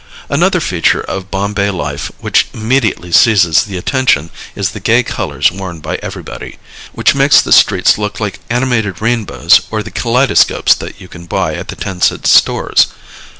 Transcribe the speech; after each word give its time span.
Another 0.29 0.59
feature 0.59 1.01
of 1.03 1.29
Bombay 1.29 1.69
life 1.69 2.11
which 2.21 2.47
immediately 2.55 3.11
seizes 3.11 3.61
the 3.65 3.77
attention 3.77 4.31
is 4.55 4.71
the 4.71 4.79
gay 4.79 5.03
colors 5.03 5.51
worn 5.51 5.79
by 5.79 5.97
everybody, 6.01 6.57
which 6.91 7.13
makes 7.13 7.39
the 7.39 7.51
streets 7.53 7.99
look 7.99 8.19
like 8.19 8.39
animated 8.49 8.99
rainbows 8.99 9.61
or 9.69 9.83
the 9.83 9.91
kaleidoscopes 9.91 10.73
that 10.73 10.99
you 10.99 11.07
can 11.07 11.27
buy 11.27 11.53
at 11.53 11.67
the 11.67 11.75
10 11.75 12.01
cent 12.01 12.25
stores. 12.25 12.87